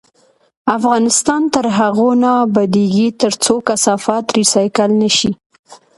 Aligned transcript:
افغانستان 0.77 1.41
تر 1.53 1.65
هغو 1.77 2.09
نه 2.23 2.31
ابادیږي، 2.45 3.07
ترڅو 3.21 3.55
کثافات 3.67 4.25
ریسایکل 4.37 4.89
نشي. 5.01 5.31